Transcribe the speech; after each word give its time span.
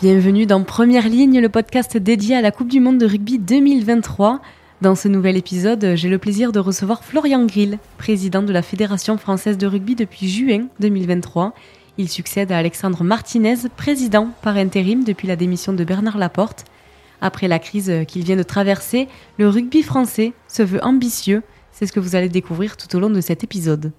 Bienvenue 0.00 0.46
dans 0.46 0.62
Première 0.62 1.08
Ligne, 1.08 1.40
le 1.40 1.48
podcast 1.48 1.96
dédié 1.96 2.36
à 2.36 2.40
la 2.40 2.52
Coupe 2.52 2.68
du 2.68 2.78
Monde 2.78 2.98
de 2.98 3.06
rugby 3.06 3.40
2023. 3.40 4.40
Dans 4.80 4.94
ce 4.94 5.08
nouvel 5.08 5.36
épisode, 5.36 5.94
j'ai 5.96 6.08
le 6.08 6.18
plaisir 6.18 6.52
de 6.52 6.60
recevoir 6.60 7.02
Florian 7.02 7.44
Grill, 7.46 7.80
président 7.96 8.44
de 8.44 8.52
la 8.52 8.62
Fédération 8.62 9.18
française 9.18 9.58
de 9.58 9.66
rugby 9.66 9.96
depuis 9.96 10.28
juin 10.28 10.68
2023. 10.78 11.52
Il 11.96 12.08
succède 12.08 12.52
à 12.52 12.58
Alexandre 12.58 13.02
Martinez, 13.02 13.56
président 13.76 14.28
par 14.40 14.56
intérim 14.56 15.02
depuis 15.02 15.26
la 15.26 15.34
démission 15.34 15.72
de 15.72 15.82
Bernard 15.82 16.18
Laporte. 16.18 16.64
Après 17.20 17.48
la 17.48 17.58
crise 17.58 17.92
qu'il 18.06 18.22
vient 18.22 18.36
de 18.36 18.44
traverser, 18.44 19.08
le 19.36 19.48
rugby 19.48 19.82
français 19.82 20.32
se 20.46 20.62
veut 20.62 20.84
ambitieux. 20.84 21.42
C'est 21.72 21.88
ce 21.88 21.92
que 21.92 21.98
vous 21.98 22.14
allez 22.14 22.28
découvrir 22.28 22.76
tout 22.76 22.94
au 22.94 23.00
long 23.00 23.10
de 23.10 23.20
cet 23.20 23.42
épisode. 23.42 23.90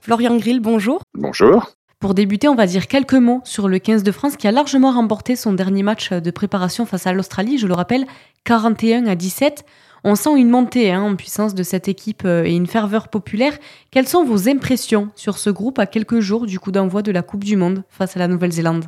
Florian 0.00 0.36
Grill, 0.36 0.60
bonjour. 0.60 1.02
Bonjour. 1.14 1.72
Pour 2.00 2.14
débuter, 2.14 2.48
on 2.48 2.54
va 2.54 2.64
dire 2.64 2.86
quelques 2.86 3.12
mots 3.12 3.42
sur 3.44 3.68
le 3.68 3.78
15 3.78 4.02
de 4.02 4.10
France 4.10 4.38
qui 4.38 4.48
a 4.48 4.52
largement 4.52 4.90
remporté 4.90 5.36
son 5.36 5.52
dernier 5.52 5.82
match 5.82 6.14
de 6.14 6.30
préparation 6.30 6.86
face 6.86 7.06
à 7.06 7.12
l'Australie, 7.12 7.58
je 7.58 7.66
le 7.66 7.74
rappelle, 7.74 8.06
41 8.44 9.06
à 9.06 9.14
17. 9.14 9.66
On 10.02 10.14
sent 10.14 10.30
une 10.38 10.48
montée 10.48 10.92
hein, 10.92 11.02
en 11.02 11.14
puissance 11.14 11.54
de 11.54 11.62
cette 11.62 11.88
équipe 11.88 12.22
euh, 12.24 12.44
et 12.44 12.56
une 12.56 12.66
ferveur 12.66 13.08
populaire. 13.08 13.58
Quelles 13.90 14.08
sont 14.08 14.24
vos 14.24 14.48
impressions 14.48 15.10
sur 15.14 15.36
ce 15.36 15.50
groupe 15.50 15.78
à 15.78 15.84
quelques 15.84 16.20
jours 16.20 16.46
du 16.46 16.58
coup 16.58 16.72
d'envoi 16.72 17.02
de 17.02 17.12
la 17.12 17.20
Coupe 17.20 17.44
du 17.44 17.56
Monde 17.56 17.84
face 17.90 18.16
à 18.16 18.18
la 18.18 18.28
Nouvelle-Zélande? 18.28 18.86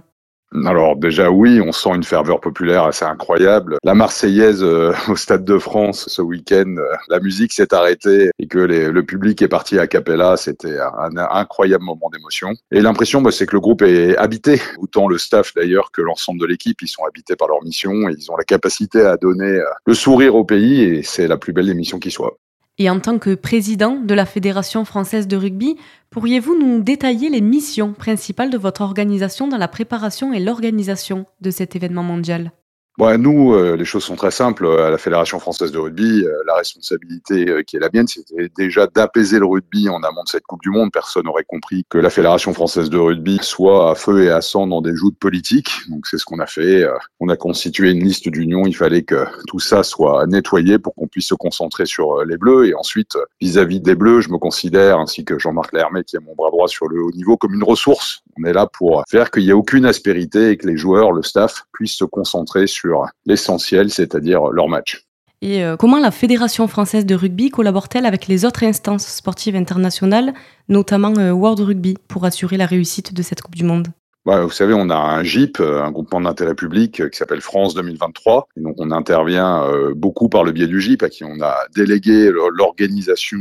Alors 0.66 0.96
déjà 0.96 1.30
oui, 1.30 1.60
on 1.60 1.72
sent 1.72 1.90
une 1.94 2.04
ferveur 2.04 2.40
populaire 2.40 2.84
assez 2.84 3.04
incroyable. 3.04 3.76
La 3.84 3.94
Marseillaise 3.94 4.62
euh, 4.62 4.92
au 5.08 5.16
Stade 5.16 5.44
de 5.44 5.58
France 5.58 6.06
ce 6.08 6.22
week-end, 6.22 6.76
euh, 6.78 6.96
la 7.08 7.20
musique 7.20 7.52
s'est 7.52 7.74
arrêtée 7.74 8.30
et 8.38 8.46
que 8.46 8.58
le 8.58 9.02
public 9.04 9.42
est 9.42 9.48
parti 9.48 9.78
à 9.78 9.86
Capella, 9.86 10.36
c'était 10.36 10.78
un, 10.78 11.16
incroyable 11.16 11.84
moment 11.84 12.10
d'émotion. 12.12 12.52
Et 12.70 12.80
l'impression, 12.80 13.22
bah, 13.22 13.30
c'est 13.30 13.46
que 13.46 13.54
le 13.56 13.60
groupe 13.60 13.82
est 13.82 14.16
habité, 14.16 14.60
autant 14.78 15.08
le 15.08 15.18
staff 15.18 15.52
d'ailleurs 15.54 15.90
que 15.92 16.02
l'ensemble 16.02 16.40
de 16.40 16.46
l'équipe, 16.46 16.80
ils 16.82 16.88
sont 16.88 17.04
habités 17.04 17.36
par 17.36 17.48
leur 17.48 17.62
mission 17.62 17.92
ils 18.08 18.30
ont 18.30 18.36
la 18.36 18.44
capacité 18.44 19.00
à 19.00 19.16
donner 19.16 19.44
euh, 19.44 19.64
le 19.86 19.94
sourire 19.94 20.34
au 20.34 20.44
pays 20.44 20.82
et 20.82 21.02
c'est 21.02 21.28
la 21.28 21.36
plus 21.36 21.52
belle 21.52 21.68
émission 21.68 21.98
qui 21.98 22.10
soit. 22.10 22.36
Et 22.82 22.90
en 22.90 22.98
tant 22.98 23.20
que 23.20 23.36
président 23.36 23.94
de 23.94 24.12
la 24.12 24.26
Fédération 24.26 24.84
française 24.84 25.28
de 25.28 25.36
rugby, 25.36 25.76
pourriez-vous 26.10 26.58
nous 26.58 26.82
détailler 26.82 27.30
les 27.30 27.40
missions 27.40 27.92
principales 27.92 28.50
de 28.50 28.58
votre 28.58 28.80
organisation 28.80 29.46
dans 29.46 29.56
la 29.56 29.68
préparation 29.68 30.32
et 30.32 30.40
l'organisation 30.40 31.26
de 31.40 31.52
cet 31.52 31.76
événement 31.76 32.02
mondial? 32.02 32.50
Bon, 32.98 33.18
nous, 33.18 33.54
euh, 33.54 33.74
les 33.74 33.86
choses 33.86 34.04
sont 34.04 34.16
très 34.16 34.30
simples. 34.30 34.66
À 34.66 34.90
la 34.90 34.98
Fédération 34.98 35.38
française 35.38 35.72
de 35.72 35.78
rugby, 35.78 36.24
euh, 36.26 36.42
la 36.46 36.56
responsabilité 36.56 37.48
euh, 37.48 37.62
qui 37.62 37.76
est 37.76 37.80
la 37.80 37.88
mienne, 37.90 38.06
c'était 38.06 38.50
déjà 38.54 38.86
d'apaiser 38.86 39.38
le 39.38 39.46
rugby 39.46 39.88
en 39.88 40.02
amont 40.02 40.22
de 40.24 40.28
cette 40.28 40.44
Coupe 40.44 40.60
du 40.60 40.68
Monde. 40.68 40.90
Personne 40.92 41.24
n'aurait 41.24 41.44
compris 41.44 41.86
que 41.88 41.96
la 41.96 42.10
Fédération 42.10 42.52
française 42.52 42.90
de 42.90 42.98
rugby 42.98 43.38
soit 43.40 43.90
à 43.90 43.94
feu 43.94 44.24
et 44.24 44.30
à 44.30 44.42
sang 44.42 44.66
dans 44.66 44.82
des 44.82 44.94
joutes 44.94 45.18
politiques. 45.18 45.70
Donc 45.88 46.06
c'est 46.06 46.18
ce 46.18 46.26
qu'on 46.26 46.38
a 46.38 46.46
fait. 46.46 46.86
On 47.18 47.30
a 47.30 47.36
constitué 47.36 47.92
une 47.92 48.04
liste 48.04 48.28
d'unions. 48.28 48.66
Il 48.66 48.76
fallait 48.76 49.04
que 49.04 49.24
tout 49.46 49.58
ça 49.58 49.82
soit 49.84 50.26
nettoyé 50.26 50.78
pour 50.78 50.94
qu'on 50.94 51.08
puisse 51.08 51.28
se 51.28 51.34
concentrer 51.34 51.86
sur 51.86 52.22
les 52.26 52.36
Bleus. 52.36 52.66
Et 52.66 52.74
ensuite, 52.74 53.16
vis-à-vis 53.40 53.80
des 53.80 53.94
Bleus, 53.94 54.20
je 54.20 54.28
me 54.28 54.36
considère, 54.36 54.98
ainsi 54.98 55.24
que 55.24 55.38
Jean-Marc 55.38 55.72
Lermet, 55.72 56.04
qui 56.04 56.16
est 56.16 56.20
mon 56.20 56.34
bras 56.34 56.50
droit 56.50 56.68
sur 56.68 56.88
le 56.88 57.02
haut 57.02 57.12
niveau, 57.12 57.38
comme 57.38 57.54
une 57.54 57.64
ressource. 57.64 58.22
On 58.38 58.44
est 58.44 58.52
là 58.52 58.66
pour 58.66 59.02
faire 59.10 59.30
qu'il 59.30 59.44
n'y 59.44 59.50
ait 59.50 59.54
aucune 59.54 59.84
aspérité 59.84 60.50
et 60.50 60.56
que 60.56 60.66
les 60.66 60.76
joueurs, 60.76 61.12
le 61.12 61.22
staff, 61.22 61.64
puissent 61.72 61.96
se 61.96 62.04
concentrer 62.04 62.66
sur 62.66 63.06
l'essentiel, 63.26 63.90
c'est-à-dire 63.90 64.48
leur 64.48 64.68
match. 64.68 65.06
Et 65.42 65.64
euh, 65.64 65.76
comment 65.76 65.98
la 65.98 66.12
Fédération 66.12 66.68
française 66.68 67.04
de 67.04 67.16
rugby 67.16 67.50
collabore-t-elle 67.50 68.06
avec 68.06 68.28
les 68.28 68.44
autres 68.44 68.62
instances 68.62 69.06
sportives 69.06 69.56
internationales, 69.56 70.34
notamment 70.68 71.12
euh, 71.18 71.32
World 71.32 71.58
Rugby, 71.58 71.96
pour 72.06 72.24
assurer 72.24 72.56
la 72.56 72.66
réussite 72.66 73.12
de 73.12 73.22
cette 73.22 73.42
Coupe 73.42 73.56
du 73.56 73.64
Monde? 73.64 73.88
Bah, 74.24 74.44
vous 74.44 74.52
savez, 74.52 74.72
on 74.72 74.88
a 74.88 74.94
un 74.94 75.24
GIP, 75.24 75.58
euh, 75.58 75.82
un 75.82 75.90
groupement 75.90 76.20
d'intérêt 76.20 76.54
public 76.54 77.10
qui 77.10 77.18
s'appelle 77.18 77.40
France 77.40 77.74
2023. 77.74 78.46
Et 78.56 78.60
donc, 78.60 78.76
on 78.78 78.92
intervient 78.92 79.66
beaucoup 79.96 80.28
par 80.28 80.44
le 80.44 80.52
biais 80.52 80.68
du 80.68 80.80
GIP, 80.80 81.02
à 81.02 81.08
qui 81.08 81.24
on 81.24 81.40
a 81.42 81.56
délégué 81.74 82.30
l'organisation 82.30 83.40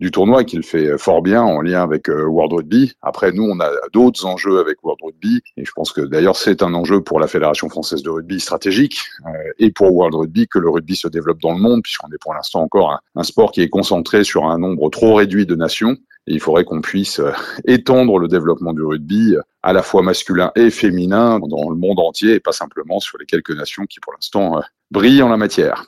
du 0.00 0.10
tournoi 0.10 0.44
qu'il 0.44 0.62
fait 0.62 0.98
fort 0.98 1.22
bien 1.22 1.42
en 1.42 1.60
lien 1.60 1.82
avec 1.82 2.08
euh, 2.08 2.24
World 2.24 2.52
Rugby. 2.52 2.92
Après, 3.00 3.32
nous, 3.32 3.44
on 3.44 3.60
a 3.60 3.70
d'autres 3.92 4.26
enjeux 4.26 4.58
avec 4.58 4.82
World 4.82 5.00
Rugby 5.02 5.40
et 5.56 5.64
je 5.64 5.72
pense 5.72 5.92
que 5.92 6.00
d'ailleurs 6.00 6.36
c'est 6.36 6.62
un 6.62 6.74
enjeu 6.74 7.00
pour 7.00 7.20
la 7.20 7.26
Fédération 7.26 7.68
française 7.68 8.02
de 8.02 8.10
rugby 8.10 8.40
stratégique 8.40 8.98
euh, 9.26 9.30
et 9.58 9.70
pour 9.70 9.94
World 9.94 10.14
Rugby 10.14 10.48
que 10.48 10.58
le 10.58 10.68
rugby 10.68 10.96
se 10.96 11.08
développe 11.08 11.40
dans 11.40 11.52
le 11.52 11.60
monde 11.60 11.82
puisqu'on 11.82 12.08
est 12.08 12.18
pour 12.20 12.34
l'instant 12.34 12.62
encore 12.62 13.00
un, 13.14 13.22
sport 13.22 13.52
qui 13.52 13.62
est 13.62 13.68
concentré 13.68 14.24
sur 14.24 14.44
un 14.46 14.58
nombre 14.58 14.90
trop 14.90 15.14
réduit 15.14 15.46
de 15.46 15.54
nations. 15.54 15.96
Et 16.26 16.32
il 16.32 16.40
faudrait 16.40 16.64
qu'on 16.64 16.80
puisse 16.80 17.20
euh, 17.20 17.32
étendre 17.66 18.18
le 18.18 18.28
développement 18.28 18.72
du 18.72 18.82
rugby 18.82 19.36
à 19.62 19.72
la 19.72 19.82
fois 19.82 20.02
masculin 20.02 20.50
et 20.56 20.70
féminin 20.70 21.38
dans 21.38 21.70
le 21.70 21.76
monde 21.76 22.00
entier 22.00 22.34
et 22.34 22.40
pas 22.40 22.52
simplement 22.52 22.98
sur 22.98 23.18
les 23.18 23.26
quelques 23.26 23.50
nations 23.50 23.84
qui 23.84 24.00
pour 24.00 24.12
l'instant 24.12 24.60
brillent 24.90 25.22
en 25.22 25.28
la 25.28 25.36
matière. 25.36 25.86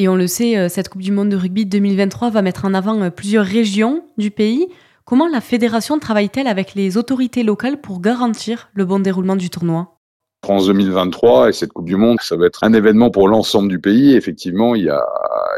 Et 0.00 0.08
on 0.08 0.14
le 0.14 0.28
sait, 0.28 0.56
euh, 0.56 0.68
cette 0.68 0.88
Coupe 0.88 1.02
du 1.02 1.10
Monde 1.10 1.30
de 1.30 1.36
rugby 1.36 1.66
2023 1.66 2.30
va 2.30 2.40
mettre 2.40 2.64
en 2.64 2.72
avant 2.72 3.02
euh, 3.02 3.10
plusieurs 3.10 3.44
régions 3.44 4.04
du 4.16 4.30
pays. 4.30 4.68
Comment 5.04 5.26
la 5.26 5.40
fédération 5.40 5.98
travaille-t-elle 5.98 6.46
avec 6.46 6.76
les 6.76 6.96
autorités 6.96 7.42
locales 7.42 7.80
pour 7.80 8.00
garantir 8.00 8.70
le 8.74 8.84
bon 8.84 9.00
déroulement 9.00 9.34
du 9.34 9.50
tournoi? 9.50 9.96
France 10.44 10.66
2023 10.66 11.48
et 11.48 11.52
cette 11.52 11.72
Coupe 11.72 11.86
du 11.86 11.96
Monde, 11.96 12.18
ça 12.20 12.36
va 12.36 12.46
être 12.46 12.62
un 12.62 12.72
événement 12.74 13.10
pour 13.10 13.26
l'ensemble 13.26 13.68
du 13.68 13.80
pays. 13.80 14.14
Effectivement, 14.14 14.76
il 14.76 14.84
y 14.84 14.88
a 14.88 15.04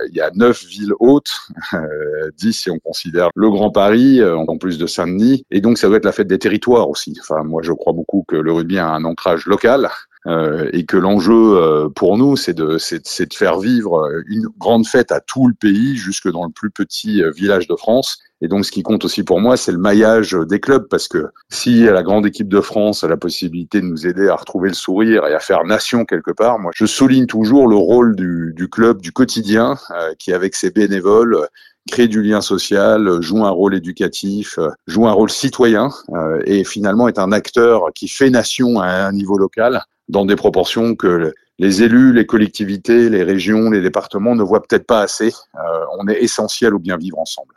il 0.08 0.16
y 0.16 0.22
a 0.22 0.30
neuf 0.34 0.64
villes 0.64 0.94
hautes, 1.00 1.38
euh, 1.74 2.30
dix 2.38 2.54
si 2.54 2.70
on 2.70 2.78
considère 2.78 3.28
le 3.34 3.50
Grand 3.50 3.70
Paris, 3.70 4.24
en 4.24 4.56
plus 4.56 4.78
de 4.78 4.86
Saint-Denis, 4.86 5.44
et 5.50 5.60
donc 5.60 5.76
ça 5.76 5.90
va 5.90 5.96
être 5.96 6.06
la 6.06 6.12
fête 6.12 6.28
des 6.28 6.38
territoires 6.38 6.88
aussi. 6.88 7.14
Enfin, 7.20 7.44
moi, 7.44 7.60
je 7.62 7.72
crois 7.72 7.92
beaucoup 7.92 8.24
que 8.26 8.36
le 8.36 8.52
rugby 8.52 8.78
a 8.78 8.88
un 8.88 9.04
ancrage 9.04 9.44
local. 9.44 9.90
Euh, 10.26 10.68
et 10.74 10.84
que 10.84 10.98
l'enjeu 10.98 11.56
euh, 11.56 11.88
pour 11.88 12.18
nous, 12.18 12.36
c'est 12.36 12.52
de, 12.52 12.76
de 12.76 13.34
faire 13.34 13.58
vivre 13.58 14.06
une 14.26 14.48
grande 14.58 14.86
fête 14.86 15.12
à 15.12 15.20
tout 15.20 15.48
le 15.48 15.54
pays, 15.54 15.96
jusque 15.96 16.30
dans 16.30 16.44
le 16.44 16.50
plus 16.50 16.70
petit 16.70 17.22
euh, 17.22 17.30
village 17.30 17.66
de 17.66 17.74
France. 17.74 18.18
Et 18.42 18.48
donc, 18.48 18.66
ce 18.66 18.70
qui 18.70 18.82
compte 18.82 19.04
aussi 19.04 19.22
pour 19.22 19.40
moi, 19.40 19.56
c'est 19.56 19.72
le 19.72 19.78
maillage 19.78 20.36
des 20.48 20.60
clubs, 20.60 20.86
parce 20.88 21.08
que 21.08 21.28
si 21.48 21.84
la 21.84 22.02
grande 22.02 22.26
équipe 22.26 22.48
de 22.48 22.60
France 22.60 23.02
a 23.02 23.08
la 23.08 23.16
possibilité 23.16 23.80
de 23.80 23.86
nous 23.86 24.06
aider 24.06 24.28
à 24.28 24.36
retrouver 24.36 24.68
le 24.68 24.74
sourire 24.74 25.26
et 25.26 25.34
à 25.34 25.40
faire 25.40 25.64
nation 25.64 26.04
quelque 26.04 26.30
part, 26.32 26.58
moi, 26.58 26.70
je 26.74 26.86
souligne 26.86 27.26
toujours 27.26 27.68
le 27.68 27.76
rôle 27.76 28.16
du, 28.16 28.52
du 28.54 28.68
club, 28.68 29.00
du 29.00 29.12
quotidien, 29.12 29.76
qui 30.18 30.32
avec 30.32 30.54
ses 30.54 30.70
bénévoles 30.70 31.48
crée 31.90 32.08
du 32.08 32.22
lien 32.22 32.40
social, 32.40 33.20
joue 33.20 33.44
un 33.44 33.50
rôle 33.50 33.74
éducatif, 33.74 34.58
joue 34.86 35.06
un 35.06 35.12
rôle 35.12 35.30
citoyen 35.30 35.90
et 36.44 36.62
finalement 36.62 37.08
est 37.08 37.18
un 37.18 37.32
acteur 37.32 37.86
qui 37.94 38.06
fait 38.06 38.30
nation 38.30 38.80
à 38.80 38.88
un 38.88 39.12
niveau 39.12 39.36
local 39.36 39.82
dans 40.10 40.26
des 40.26 40.36
proportions 40.36 40.94
que 40.94 41.32
les 41.58 41.82
élus, 41.82 42.12
les 42.12 42.26
collectivités, 42.26 43.08
les 43.08 43.22
régions, 43.22 43.70
les 43.70 43.80
départements 43.80 44.34
ne 44.34 44.42
voient 44.42 44.62
peut-être 44.62 44.86
pas 44.86 45.02
assez. 45.02 45.32
Euh, 45.54 45.84
on 45.98 46.08
est 46.08 46.22
essentiel 46.22 46.74
au 46.74 46.78
bien 46.78 46.96
vivre 46.96 47.18
ensemble. 47.18 47.54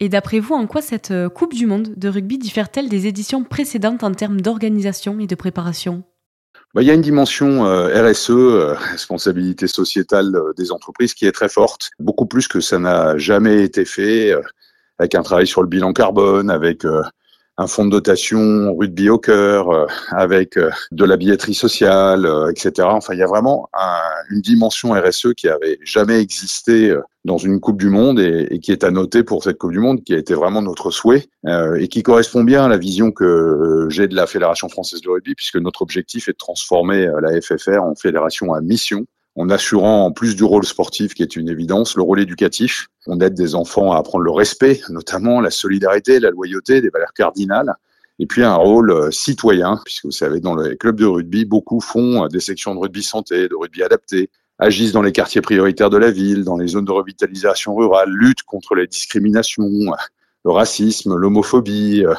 Et 0.00 0.08
d'après 0.08 0.40
vous, 0.40 0.54
en 0.54 0.66
quoi 0.66 0.82
cette 0.82 1.12
euh, 1.12 1.28
Coupe 1.28 1.54
du 1.54 1.66
Monde 1.66 1.94
de 1.96 2.08
rugby 2.08 2.38
diffère-t-elle 2.38 2.88
des 2.88 3.06
éditions 3.06 3.44
précédentes 3.44 4.02
en 4.02 4.12
termes 4.12 4.40
d'organisation 4.40 5.20
et 5.20 5.26
de 5.26 5.34
préparation? 5.34 6.02
Bah, 6.74 6.82
il 6.82 6.88
y 6.88 6.90
a 6.90 6.94
une 6.94 7.02
dimension 7.02 7.66
euh, 7.66 8.10
RSE, 8.10 8.30
responsabilité 8.90 9.66
sociétale 9.68 10.32
des 10.56 10.72
entreprises, 10.72 11.14
qui 11.14 11.26
est 11.26 11.32
très 11.32 11.50
forte, 11.50 11.90
beaucoup 12.00 12.26
plus 12.26 12.48
que 12.48 12.60
ça 12.60 12.78
n'a 12.78 13.16
jamais 13.18 13.62
été 13.62 13.84
fait, 13.84 14.34
avec 14.98 15.14
un 15.14 15.22
travail 15.22 15.46
sur 15.46 15.62
le 15.62 15.68
bilan 15.68 15.92
carbone, 15.92 16.50
avec 16.50 16.84
un 17.62 17.66
fonds 17.68 17.84
de 17.84 17.90
dotation 17.90 18.74
rugby 18.76 19.08
au 19.08 19.18
cœur, 19.18 19.70
euh, 19.70 19.86
avec 20.10 20.56
euh, 20.56 20.70
de 20.90 21.04
la 21.04 21.16
billetterie 21.16 21.54
sociale, 21.54 22.26
euh, 22.26 22.50
etc. 22.50 22.88
Enfin, 22.90 23.14
il 23.14 23.20
y 23.20 23.22
a 23.22 23.26
vraiment 23.26 23.68
une 24.30 24.40
dimension 24.40 24.92
RSE 24.92 25.28
qui 25.36 25.48
avait 25.48 25.78
jamais 25.84 26.20
existé 26.20 26.94
dans 27.24 27.38
une 27.38 27.60
Coupe 27.60 27.78
du 27.78 27.88
Monde 27.88 28.18
et, 28.18 28.58
qui 28.60 28.72
est 28.72 28.84
à 28.84 28.90
noter 28.90 29.22
pour 29.22 29.44
cette 29.44 29.58
Coupe 29.58 29.72
du 29.72 29.78
Monde, 29.78 30.02
qui 30.02 30.14
a 30.14 30.18
été 30.18 30.34
vraiment 30.34 30.62
notre 30.62 30.90
souhait 30.90 31.26
et 31.76 31.88
qui 31.88 32.02
correspond 32.02 32.44
bien 32.44 32.64
à 32.64 32.68
la 32.68 32.78
vision 32.78 33.10
que 33.10 33.86
j'ai 33.90 34.08
de 34.08 34.14
la 34.14 34.26
Fédération 34.26 34.68
française 34.68 35.00
de 35.00 35.10
rugby, 35.10 35.34
puisque 35.34 35.56
notre 35.56 35.82
objectif 35.82 36.28
est 36.28 36.32
de 36.32 36.36
transformer 36.36 37.08
la 37.20 37.40
FFR 37.40 37.82
en 37.82 37.94
fédération 37.94 38.52
à 38.54 38.60
mission 38.60 39.06
en 39.36 39.48
assurant 39.50 40.06
en 40.06 40.12
plus 40.12 40.36
du 40.36 40.44
rôle 40.44 40.64
sportif 40.64 41.14
qui 41.14 41.22
est 41.22 41.36
une 41.36 41.48
évidence, 41.48 41.96
le 41.96 42.02
rôle 42.02 42.20
éducatif. 42.20 42.88
On 43.06 43.20
aide 43.20 43.34
des 43.34 43.54
enfants 43.54 43.92
à 43.92 43.98
apprendre 43.98 44.24
le 44.24 44.30
respect, 44.30 44.80
notamment 44.90 45.40
la 45.40 45.50
solidarité, 45.50 46.20
la 46.20 46.30
loyauté, 46.30 46.80
des 46.80 46.90
valeurs 46.90 47.12
cardinales. 47.14 47.74
Et 48.18 48.26
puis 48.26 48.42
un 48.42 48.54
rôle 48.54 48.90
euh, 48.90 49.10
citoyen, 49.10 49.80
puisque 49.84 50.04
vous 50.04 50.10
savez, 50.10 50.38
dans 50.38 50.54
les 50.54 50.76
clubs 50.76 50.96
de 50.96 51.06
rugby, 51.06 51.44
beaucoup 51.44 51.80
font 51.80 52.24
euh, 52.24 52.28
des 52.28 52.40
sections 52.40 52.74
de 52.74 52.80
rugby 52.80 53.02
santé, 53.02 53.48
de 53.48 53.54
rugby 53.54 53.82
adapté, 53.82 54.30
agissent 54.58 54.92
dans 54.92 55.02
les 55.02 55.12
quartiers 55.12 55.40
prioritaires 55.40 55.90
de 55.90 55.96
la 55.96 56.10
ville, 56.10 56.44
dans 56.44 56.56
les 56.56 56.68
zones 56.68 56.84
de 56.84 56.92
revitalisation 56.92 57.74
rurale, 57.74 58.10
luttent 58.10 58.42
contre 58.42 58.74
les 58.74 58.86
discriminations, 58.86 59.68
le 60.44 60.50
racisme, 60.50 61.16
l'homophobie, 61.16 62.04
euh, 62.04 62.14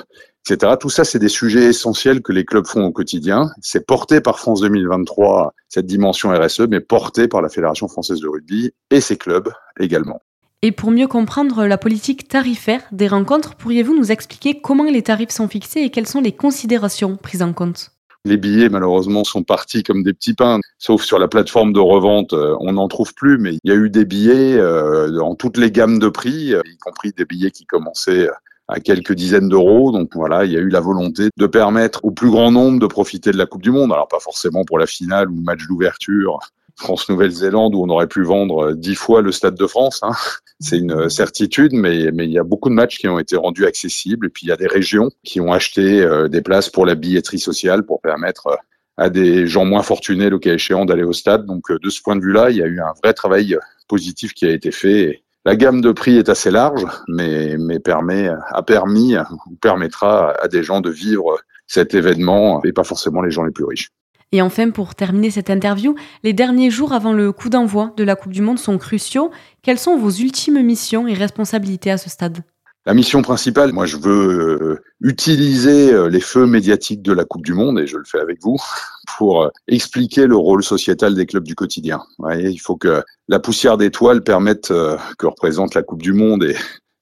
etc. 0.45 0.73
Tout 0.79 0.89
ça, 0.89 1.03
c'est 1.03 1.19
des 1.19 1.29
sujets 1.29 1.65
essentiels 1.65 2.21
que 2.21 2.31
les 2.31 2.45
clubs 2.45 2.67
font 2.67 2.85
au 2.85 2.91
quotidien. 2.91 3.51
C'est 3.61 3.85
porté 3.85 4.21
par 4.21 4.39
France 4.39 4.61
2023, 4.61 5.53
cette 5.69 5.85
dimension 5.85 6.31
RSE, 6.31 6.67
mais 6.69 6.79
porté 6.79 7.27
par 7.27 7.41
la 7.41 7.49
Fédération 7.49 7.87
française 7.87 8.19
de 8.19 8.27
rugby 8.27 8.71
et 8.91 9.01
ses 9.01 9.17
clubs 9.17 9.49
également. 9.79 10.21
Et 10.61 10.71
pour 10.71 10.91
mieux 10.91 11.07
comprendre 11.07 11.65
la 11.65 11.77
politique 11.77 12.29
tarifaire 12.29 12.83
des 12.93 13.09
rencontres, 13.09 13.55
pourriez-vous 13.55 13.97
nous 13.97 14.13
expliquer 14.13 14.61
comment 14.61 14.85
les 14.85 15.01
tarifs 15.01 15.31
sont 15.31 15.49
fixés 15.49 15.81
et 15.81 15.89
quelles 15.89 16.07
sont 16.07 16.21
les 16.21 16.31
considérations 16.31 17.17
prises 17.17 17.41
en 17.41 17.51
compte? 17.51 17.91
Les 18.25 18.37
billets, 18.37 18.69
malheureusement, 18.69 19.25
sont 19.25 19.43
partis 19.43 19.83
comme 19.83 20.03
des 20.03 20.13
petits 20.13 20.33
pains. 20.33 20.61
Sauf 20.77 21.03
sur 21.03 21.19
la 21.19 21.27
plateforme 21.27 21.73
de 21.73 21.81
revente, 21.81 22.31
euh, 22.31 22.55
on 22.61 22.73
n'en 22.73 22.87
trouve 22.87 23.13
plus, 23.13 23.37
mais 23.37 23.55
il 23.55 23.69
y 23.69 23.71
a 23.71 23.75
eu 23.75 23.89
des 23.89 24.05
billets 24.05 24.55
euh, 24.55 25.19
en 25.19 25.35
toutes 25.35 25.57
les 25.57 25.69
gammes 25.69 25.99
de 25.99 26.07
prix, 26.07 26.53
euh, 26.53 26.61
y 26.65 26.77
compris 26.77 27.11
des 27.11 27.25
billets 27.25 27.51
qui 27.51 27.65
commençaient 27.65 28.29
à 28.67 28.79
quelques 28.79 29.13
dizaines 29.13 29.49
d'euros. 29.49 29.91
Donc 29.91 30.11
voilà, 30.15 30.45
il 30.45 30.51
y 30.51 30.57
a 30.57 30.59
eu 30.59 30.69
la 30.69 30.79
volonté 30.79 31.29
de 31.37 31.47
permettre 31.47 32.03
au 32.03 32.11
plus 32.11 32.29
grand 32.29 32.51
nombre 32.51 32.79
de 32.79 32.87
profiter 32.87 33.31
de 33.31 33.37
la 33.37 33.45
Coupe 33.45 33.61
du 33.61 33.71
Monde. 33.71 33.91
Alors 33.91 34.07
pas 34.07 34.19
forcément 34.19 34.63
pour 34.65 34.79
la 34.79 34.87
finale 34.87 35.29
ou 35.29 35.35
le 35.35 35.41
match 35.41 35.67
d'ouverture 35.67 36.39
France-Nouvelle-Zélande 36.75 37.75
où 37.75 37.83
on 37.83 37.89
aurait 37.89 38.07
pu 38.07 38.23
vendre 38.23 38.73
dix 38.73 38.95
fois 38.95 39.21
le 39.21 39.31
Stade 39.31 39.55
de 39.55 39.67
France. 39.67 39.99
Hein. 40.03 40.13
C'est 40.59 40.77
une 40.77 41.09
certitude, 41.09 41.73
mais, 41.73 42.11
mais 42.13 42.25
il 42.25 42.31
y 42.31 42.39
a 42.39 42.43
beaucoup 42.43 42.69
de 42.69 42.73
matchs 42.73 42.97
qui 42.97 43.07
ont 43.07 43.19
été 43.19 43.35
rendus 43.35 43.65
accessibles. 43.65 44.27
Et 44.27 44.29
puis 44.29 44.45
il 44.45 44.49
y 44.49 44.53
a 44.53 44.57
des 44.57 44.67
régions 44.67 45.09
qui 45.23 45.41
ont 45.41 45.51
acheté 45.51 46.01
euh, 46.01 46.27
des 46.29 46.41
places 46.41 46.69
pour 46.69 46.85
la 46.85 46.95
billetterie 46.95 47.39
sociale 47.39 47.83
pour 47.83 48.01
permettre 48.01 48.47
euh, 48.47 48.55
à 48.97 49.09
des 49.09 49.47
gens 49.47 49.65
moins 49.65 49.83
fortunés, 49.83 50.29
le 50.29 50.39
cas 50.39 50.53
échéant, 50.53 50.85
d'aller 50.85 51.03
au 51.03 51.13
stade. 51.13 51.45
Donc 51.45 51.69
euh, 51.69 51.79
de 51.81 51.89
ce 51.89 52.01
point 52.01 52.15
de 52.15 52.21
vue-là, 52.21 52.49
il 52.49 52.57
y 52.57 52.63
a 52.63 52.67
eu 52.67 52.79
un 52.79 52.93
vrai 53.03 53.13
travail 53.13 53.57
positif 53.87 54.33
qui 54.33 54.45
a 54.45 54.51
été 54.51 54.71
fait. 54.71 55.22
La 55.45 55.57
gamme 55.57 55.81
de 55.81 55.91
prix 55.91 56.17
est 56.17 56.29
assez 56.29 56.51
large, 56.51 56.85
mais, 57.07 57.57
permet, 57.79 58.29
a 58.49 58.63
permis 58.63 59.15
ou 59.17 59.55
permettra 59.59 60.31
à 60.41 60.47
des 60.47 60.63
gens 60.63 60.79
de 60.79 60.89
vivre 60.89 61.37
cet 61.67 61.93
événement 61.93 62.63
et 62.63 62.71
pas 62.71 62.83
forcément 62.85 63.21
les 63.21 63.31
gens 63.31 63.43
les 63.43 63.51
plus 63.51 63.65
riches. 63.65 63.89
Et 64.31 64.41
enfin, 64.41 64.71
pour 64.71 64.95
terminer 64.95 65.29
cette 65.29 65.49
interview, 65.49 65.95
les 66.23 66.33
derniers 66.33 66.71
jours 66.71 66.93
avant 66.93 67.13
le 67.13 67.31
coup 67.31 67.49
d'envoi 67.49 67.93
de 67.97 68.03
la 68.03 68.15
Coupe 68.15 68.31
du 68.31 68.41
Monde 68.41 68.57
sont 68.57 68.77
cruciaux. 68.77 69.31
Quelles 69.61 69.77
sont 69.77 69.97
vos 69.97 70.09
ultimes 70.09 70.63
missions 70.63 71.07
et 71.07 71.13
responsabilités 71.13 71.91
à 71.91 71.97
ce 71.97 72.09
stade? 72.09 72.39
La 72.85 72.93
mission 72.93 73.21
principale, 73.21 73.71
moi 73.71 73.85
je 73.85 73.97
veux 73.97 74.59
euh, 74.61 74.83
utiliser 75.01 75.93
euh, 75.93 76.09
les 76.09 76.19
feux 76.19 76.45
médiatiques 76.45 77.01
de 77.01 77.13
la 77.13 77.23
Coupe 77.23 77.45
du 77.45 77.53
Monde, 77.53 77.79
et 77.79 77.87
je 77.87 77.97
le 77.97 78.03
fais 78.03 78.19
avec 78.19 78.41
vous, 78.41 78.57
pour 79.17 79.43
euh, 79.43 79.49
expliquer 79.67 80.27
le 80.27 80.35
rôle 80.35 80.63
sociétal 80.63 81.15
des 81.15 81.25
clubs 81.25 81.43
du 81.43 81.55
quotidien. 81.55 82.01
il 82.37 82.59
faut 82.59 82.75
que 82.75 83.01
la 83.29 83.39
poussière 83.39 83.77
d'étoiles 83.77 84.21
permette 84.21 84.73
que 85.17 85.25
représente 85.25 85.75
la 85.75 85.83
Coupe 85.83 86.01
du 86.01 86.13
Monde 86.13 86.43
et, 86.43 86.55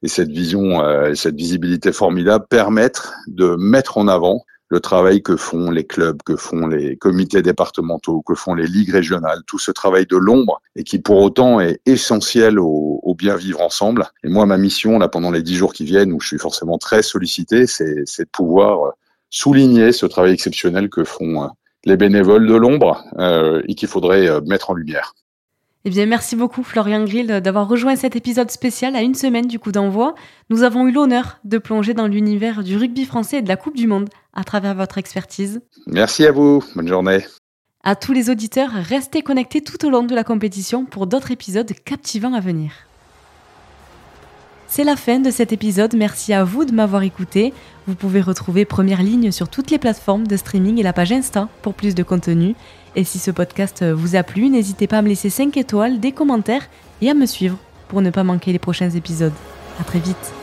et 0.03 0.07
cette 0.07 0.29
vision, 0.29 0.81
cette 1.15 1.35
visibilité 1.35 1.91
formidable, 1.91 2.45
permettre 2.49 3.13
de 3.27 3.55
mettre 3.55 3.97
en 3.97 4.07
avant 4.07 4.43
le 4.71 4.79
travail 4.79 5.21
que 5.21 5.35
font 5.35 5.69
les 5.69 5.83
clubs, 5.83 6.23
que 6.23 6.37
font 6.37 6.65
les 6.65 6.95
comités 6.95 7.41
départementaux, 7.41 8.21
que 8.21 8.35
font 8.35 8.53
les 8.53 8.67
ligues 8.67 8.91
régionales, 8.91 9.41
tout 9.45 9.59
ce 9.59 9.69
travail 9.69 10.05
de 10.05 10.15
l'ombre 10.15 10.61
et 10.77 10.85
qui 10.85 10.97
pour 10.97 11.21
autant 11.21 11.59
est 11.59 11.81
essentiel 11.85 12.57
au, 12.57 13.13
bien 13.17 13.35
vivre 13.35 13.59
ensemble. 13.61 14.07
Et 14.23 14.29
moi, 14.29 14.45
ma 14.45 14.57
mission, 14.57 14.97
là, 14.97 15.09
pendant 15.09 15.29
les 15.29 15.43
dix 15.43 15.55
jours 15.55 15.73
qui 15.73 15.83
viennent, 15.83 16.13
où 16.13 16.21
je 16.21 16.27
suis 16.27 16.37
forcément 16.39 16.77
très 16.77 17.03
sollicité, 17.03 17.67
c'est 17.67 18.05
de 18.05 18.29
pouvoir 18.31 18.87
euh, 18.87 18.91
souligner 19.29 19.91
ce 19.91 20.05
travail 20.05 20.31
exceptionnel 20.31 20.89
que 20.89 21.03
font 21.03 21.43
euh, 21.43 21.47
les 21.83 21.97
bénévoles 21.97 22.47
de 22.47 22.55
l'ombre 22.55 23.03
euh, 23.19 23.61
et 23.67 23.75
qu'il 23.75 23.89
faudrait 23.89 24.39
mettre 24.47 24.69
en 24.69 24.73
lumière. 24.73 25.13
Eh 25.83 25.89
bien, 25.89 26.05
merci 26.05 26.35
beaucoup 26.35 26.61
Florian 26.61 27.03
Grill 27.05 27.41
d'avoir 27.41 27.67
rejoint 27.67 27.95
cet 27.95 28.15
épisode 28.15 28.51
spécial 28.51 28.95
à 28.95 29.01
une 29.01 29.15
semaine 29.15 29.47
du 29.47 29.57
coup 29.57 29.71
d'envoi. 29.71 30.13
Nous 30.51 30.61
avons 30.61 30.87
eu 30.87 30.91
l'honneur 30.91 31.39
de 31.43 31.57
plonger 31.57 31.95
dans 31.95 32.05
l'univers 32.05 32.63
du 32.63 32.77
rugby 32.77 33.03
français 33.05 33.37
et 33.37 33.41
de 33.41 33.47
la 33.47 33.57
Coupe 33.57 33.75
du 33.75 33.87
Monde 33.87 34.07
à 34.33 34.43
travers 34.43 34.75
votre 34.75 34.99
expertise. 34.99 35.61
Merci 35.87 36.27
à 36.27 36.31
vous. 36.31 36.63
Bonne 36.75 36.87
journée. 36.87 37.25
À 37.83 37.95
tous 37.95 38.13
les 38.13 38.29
auditeurs, 38.29 38.69
restez 38.71 39.23
connectés 39.23 39.61
tout 39.61 39.83
au 39.83 39.89
long 39.89 40.03
de 40.03 40.13
la 40.13 40.23
compétition 40.23 40.85
pour 40.85 41.07
d'autres 41.07 41.31
épisodes 41.31 41.71
captivants 41.83 42.33
à 42.33 42.39
venir. 42.39 42.71
C'est 44.73 44.85
la 44.85 44.95
fin 44.95 45.19
de 45.19 45.31
cet 45.31 45.51
épisode, 45.51 45.95
merci 45.95 46.31
à 46.31 46.45
vous 46.45 46.63
de 46.63 46.71
m'avoir 46.71 47.03
écouté. 47.03 47.53
Vous 47.87 47.93
pouvez 47.93 48.21
retrouver 48.21 48.63
Première 48.63 49.03
Ligne 49.03 49.29
sur 49.29 49.49
toutes 49.49 49.69
les 49.69 49.77
plateformes 49.77 50.25
de 50.25 50.37
streaming 50.37 50.79
et 50.79 50.81
la 50.81 50.93
page 50.93 51.11
Insta 51.11 51.49
pour 51.61 51.73
plus 51.73 51.93
de 51.93 52.03
contenu. 52.03 52.55
Et 52.95 53.03
si 53.03 53.19
ce 53.19 53.31
podcast 53.31 53.83
vous 53.83 54.15
a 54.15 54.23
plu, 54.23 54.47
n'hésitez 54.47 54.87
pas 54.87 54.99
à 54.99 55.01
me 55.01 55.09
laisser 55.09 55.29
5 55.29 55.57
étoiles, 55.57 55.99
des 55.99 56.13
commentaires 56.13 56.69
et 57.01 57.09
à 57.09 57.13
me 57.13 57.25
suivre 57.25 57.57
pour 57.89 58.01
ne 58.01 58.11
pas 58.11 58.23
manquer 58.23 58.53
les 58.53 58.59
prochains 58.59 58.91
épisodes. 58.91 59.33
A 59.77 59.83
très 59.83 59.99
vite 59.99 60.33